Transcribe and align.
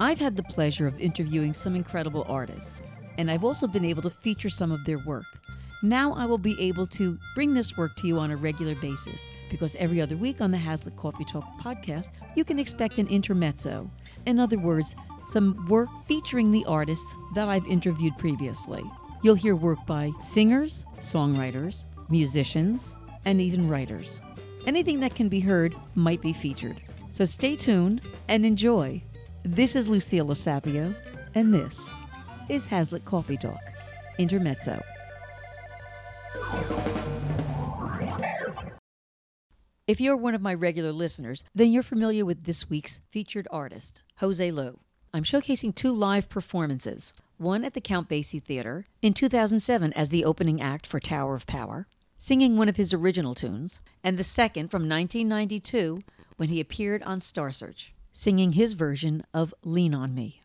I've 0.00 0.18
had 0.18 0.36
the 0.36 0.44
pleasure 0.48 0.86
of 0.86 0.98
interviewing 1.00 1.52
some 1.52 1.74
incredible 1.74 2.24
artists, 2.28 2.82
and 3.16 3.30
I've 3.30 3.44
also 3.44 3.66
been 3.66 3.84
able 3.84 4.02
to 4.02 4.10
feature 4.10 4.48
some 4.48 4.70
of 4.70 4.84
their 4.84 4.98
work. 4.98 5.24
Now 5.82 6.12
I 6.12 6.24
will 6.24 6.38
be 6.38 6.60
able 6.60 6.86
to 6.88 7.18
bring 7.34 7.54
this 7.54 7.76
work 7.76 7.94
to 7.96 8.06
you 8.06 8.18
on 8.18 8.30
a 8.30 8.36
regular 8.36 8.74
basis 8.76 9.28
because 9.50 9.76
every 9.76 10.00
other 10.00 10.16
week 10.16 10.40
on 10.40 10.50
the 10.50 10.58
Hazlet 10.58 10.96
Coffee 10.96 11.24
Talk 11.24 11.44
podcast, 11.60 12.10
you 12.34 12.44
can 12.44 12.58
expect 12.58 12.98
an 12.98 13.06
intermezzo. 13.08 13.90
In 14.26 14.40
other 14.40 14.58
words, 14.58 14.96
some 15.26 15.66
work 15.68 15.88
featuring 16.06 16.50
the 16.50 16.64
artists 16.64 17.14
that 17.34 17.48
I've 17.48 17.66
interviewed 17.66 18.16
previously. 18.18 18.82
You'll 19.22 19.34
hear 19.34 19.56
work 19.56 19.78
by 19.86 20.12
singers, 20.20 20.84
songwriters, 20.98 21.84
musicians, 22.08 22.96
and 23.24 23.40
even 23.40 23.68
writers. 23.68 24.20
Anything 24.66 25.00
that 25.00 25.14
can 25.14 25.28
be 25.28 25.40
heard 25.40 25.74
might 25.94 26.22
be 26.22 26.32
featured. 26.32 26.82
So 27.10 27.24
stay 27.24 27.56
tuned 27.56 28.00
and 28.28 28.44
enjoy. 28.44 29.02
This 29.42 29.74
is 29.74 29.88
Lucille 29.88 30.26
Osapio, 30.26 30.94
and 31.34 31.52
this 31.52 31.90
is 32.48 32.66
Hazlet 32.66 33.04
Coffee 33.04 33.36
Talk, 33.36 33.60
Intermezzo. 34.18 34.82
If 39.86 40.02
you're 40.02 40.16
one 40.16 40.34
of 40.34 40.42
my 40.42 40.52
regular 40.52 40.92
listeners, 40.92 41.44
then 41.54 41.72
you're 41.72 41.82
familiar 41.82 42.26
with 42.26 42.44
this 42.44 42.68
week's 42.68 43.00
featured 43.10 43.48
artist, 43.50 44.02
Jose 44.18 44.50
Lo. 44.50 44.80
I'm 45.14 45.24
showcasing 45.24 45.74
two 45.74 45.92
live 45.92 46.28
performances 46.28 47.14
one 47.38 47.64
at 47.64 47.72
the 47.72 47.80
Count 47.80 48.08
Basie 48.08 48.42
Theater 48.42 48.84
in 49.00 49.14
2007 49.14 49.92
as 49.94 50.10
the 50.10 50.24
opening 50.24 50.60
act 50.60 50.86
for 50.86 51.00
Tower 51.00 51.34
of 51.34 51.46
Power, 51.46 51.86
singing 52.18 52.56
one 52.56 52.68
of 52.68 52.76
his 52.76 52.92
original 52.92 53.34
tunes, 53.34 53.80
and 54.02 54.18
the 54.18 54.24
second 54.24 54.68
from 54.70 54.88
1992 54.88 56.02
when 56.38 56.48
he 56.48 56.60
appeared 56.60 57.02
on 57.02 57.20
Star 57.20 57.52
Search, 57.52 57.92
singing 58.12 58.52
his 58.52 58.74
version 58.74 59.24
of 59.34 59.52
Lean 59.64 59.92
on 59.92 60.14
Me. 60.14 60.37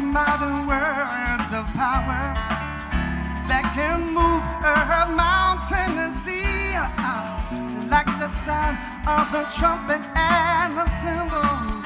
Mighty 0.00 0.66
words 0.66 1.52
of 1.52 1.66
power 1.74 2.34
that 3.46 3.64
can 3.74 4.00
move 4.10 4.42
a 4.64 5.06
mountain 5.14 5.98
and 5.98 6.12
sea, 6.12 6.74
like 7.88 8.06
the 8.18 8.28
sound 8.28 8.78
of 9.06 9.30
the 9.30 9.44
trumpet 9.54 10.02
and 10.16 10.76
the 10.78 10.88
cymbal, 10.98 11.82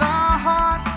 the 0.00 0.16
hearts 0.46 0.93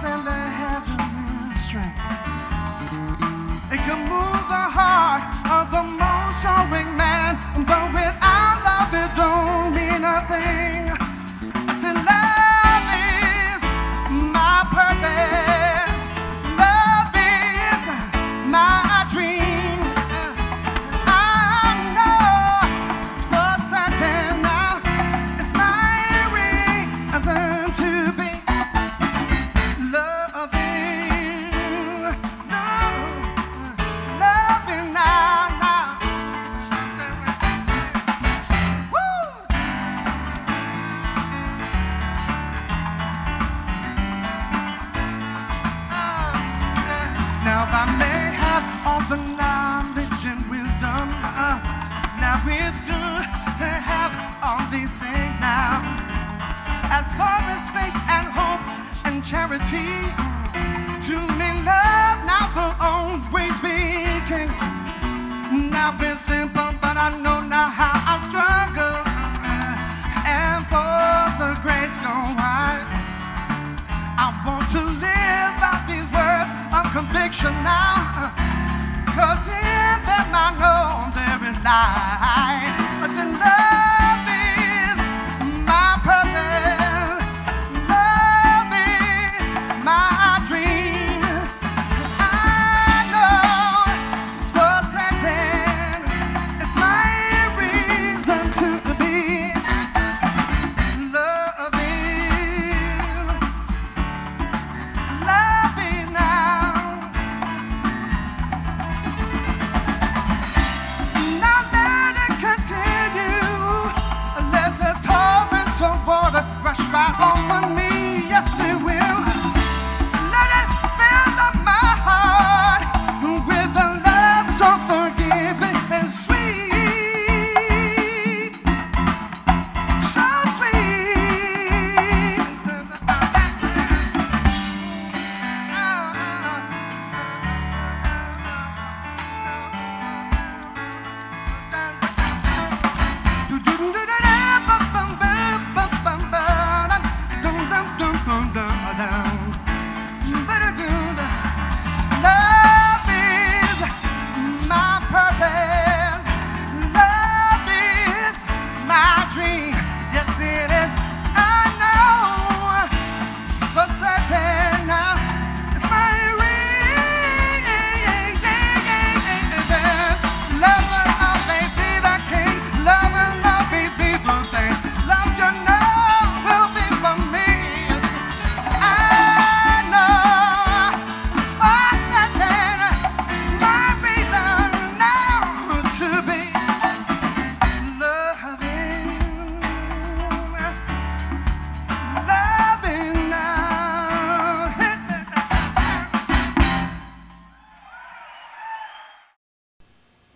I 47.70 47.86
may 48.00 48.32
have 48.32 48.66
all 48.88 49.04
the 49.12 49.20
knowledge 49.36 50.24
and 50.26 50.42
wisdom. 50.50 51.06
uh, 51.20 51.60
now 52.20 52.40
it's 52.48 52.80
good 52.88 53.26
to 53.60 53.68
have 53.68 54.14
all 54.42 54.64
these 54.72 54.90
things 55.04 55.36
now. 55.44 55.84
As 56.90 57.08
far 57.20 57.44
as 57.52 57.64
faith 57.76 57.98
and 58.08 58.28
hope 58.32 58.64
and 59.04 59.24
charity, 59.24 59.92
to 61.12 61.16
me 61.36 61.50
love 61.68 62.18
now 62.24 62.48
will 62.56 62.76
always 62.80 63.56
be 63.60 63.78
king. 64.32 64.52
Now 65.70 65.98
it's 66.00 66.22
simple, 66.22 66.72
but 66.82 66.96
I 66.96 67.10
know 67.20 67.42
now 67.42 67.68
how 67.68 67.96
I 68.00 68.16
struggle. 68.32 68.98
And 70.26 70.64
for 70.72 70.96
the 71.40 71.60
grace 71.62 71.96
go 72.00 72.16
wide. 72.40 72.88
I 74.20 74.28
want 74.46 74.72
to 74.72 74.82
live 75.02 75.17
conviction 76.98 77.54
now. 77.64 78.34
Cause 79.06 79.46
in 79.46 80.00
them 80.10 80.30
I 80.34 80.50
know 80.58 81.14
there 81.14 81.52
is 81.52 81.58
light. 81.64 82.87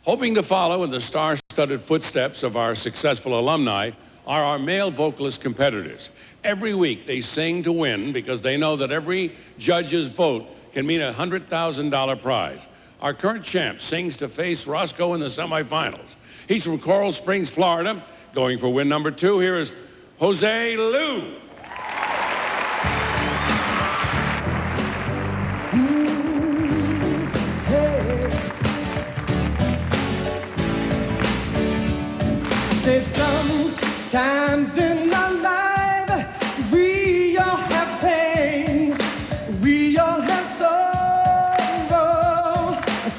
Hoping 0.03 0.33
to 0.33 0.41
follow 0.41 0.83
in 0.83 0.89
the 0.89 0.99
star 0.99 1.37
studded 1.51 1.79
footsteps 1.79 2.41
of 2.41 2.57
our 2.57 2.73
successful 2.73 3.39
alumni 3.39 3.91
are 4.25 4.43
our 4.43 4.57
male 4.57 4.89
vocalist 4.89 5.41
competitors. 5.41 6.09
Every 6.43 6.73
week 6.73 7.05
they 7.05 7.21
sing 7.21 7.61
to 7.63 7.71
win 7.71 8.11
because 8.11 8.41
they 8.41 8.57
know 8.57 8.75
that 8.77 8.91
every 8.91 9.35
judge's 9.59 10.07
vote 10.09 10.47
can 10.73 10.87
mean 10.87 11.01
a 11.01 11.13
$100,000 11.13 12.21
prize. 12.21 12.65
Our 12.99 13.13
current 13.13 13.45
champ 13.45 13.79
sings 13.79 14.17
to 14.17 14.27
face 14.27 14.65
Roscoe 14.65 15.13
in 15.13 15.19
the 15.19 15.27
semifinals. 15.27 16.15
He's 16.47 16.63
from 16.63 16.79
Coral 16.79 17.11
Springs, 17.11 17.49
Florida, 17.49 18.03
going 18.33 18.57
for 18.57 18.69
win 18.69 18.89
number 18.89 19.11
two. 19.11 19.37
Here 19.37 19.57
is 19.57 19.71
Jose 20.17 20.77
Lou. 20.77 21.40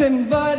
Said, 0.02 0.28
but 0.28 0.58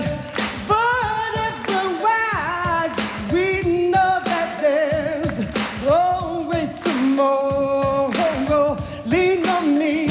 we 3.34 3.90
know 3.92 4.22
that 4.24 4.62
there's 4.62 5.38
always 5.86 6.70
tomorrow. 6.82 8.78
Lean 9.06 9.46
on 9.46 9.78
me. 9.78 10.08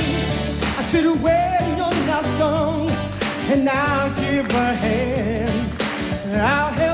I 0.81 0.83
when 1.15 1.79
you're 1.79 2.05
not 2.13 2.27
and 3.53 3.71
I'll 3.71 4.11
give 4.21 4.51
a 4.51 4.75
hand. 4.75 5.81
I'll 6.37 6.73
help 6.73 6.92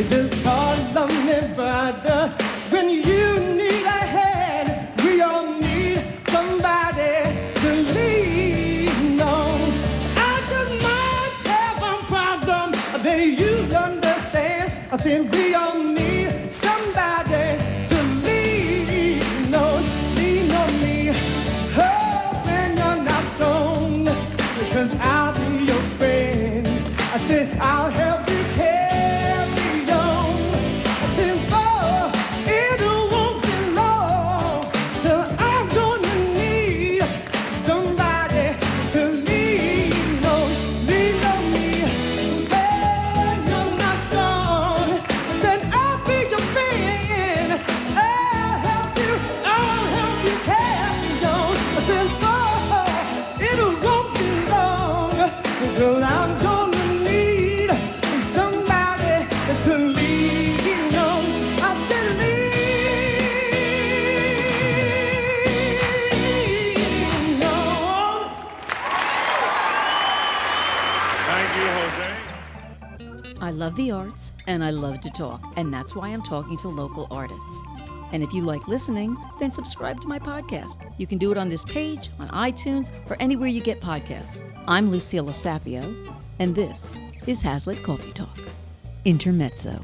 You 0.00 0.08
just 0.08 0.42
call 0.42 0.96
on 0.96 1.10
brother, 1.54 2.34
when 2.70 2.88
you 2.88 3.38
need 3.38 3.84
a 3.84 4.02
hand. 4.16 4.98
We 5.04 5.20
all 5.20 5.60
need 5.60 6.02
somebody 6.30 7.20
to 7.60 7.70
lean 7.92 9.20
on. 9.20 9.60
I 10.16 10.40
just 10.48 10.72
might 10.82 11.36
have 11.52 11.82
you 13.20 13.76
understand. 13.76 14.72
I 14.90 14.96
said 15.02 15.30
we 15.30 15.52
all 15.52 15.89
long 55.60 56.02
I'm 56.02 56.42
gonna 56.42 56.94
need 57.04 57.70
somebody 58.34 59.26
to 59.64 59.76
lean 59.76 60.94
on. 60.94 61.24
I 61.60 61.88
said, 61.88 62.18
lean. 62.18 62.40
Thank 71.26 71.50
you, 71.56 71.66
Jose. 71.78 72.10
I 73.40 73.50
love 73.50 73.76
the 73.76 73.90
arts 73.90 74.32
and 74.46 74.64
I 74.64 74.70
love 74.70 75.00
to 75.02 75.10
talk, 75.10 75.40
and 75.56 75.72
that's 75.72 75.94
why 75.94 76.08
I'm 76.08 76.22
talking 76.22 76.56
to 76.58 76.68
local 76.68 77.06
artists. 77.10 77.62
And 78.12 78.22
if 78.22 78.32
you 78.32 78.42
like 78.42 78.68
listening, 78.68 79.16
then 79.38 79.50
subscribe 79.52 80.00
to 80.00 80.08
my 80.08 80.18
podcast. 80.18 80.78
You 80.98 81.06
can 81.06 81.18
do 81.18 81.30
it 81.32 81.38
on 81.38 81.48
this 81.48 81.64
page, 81.64 82.10
on 82.18 82.28
iTunes, 82.28 82.90
or 83.08 83.16
anywhere 83.20 83.48
you 83.48 83.60
get 83.60 83.80
podcasts. 83.80 84.42
I'm 84.66 84.90
Lucilla 84.90 85.32
Sapio, 85.32 86.14
and 86.38 86.54
this 86.54 86.96
is 87.26 87.42
Hazlet 87.42 87.82
Coffee 87.82 88.12
Talk. 88.12 88.36
Intermezzo. 89.04 89.82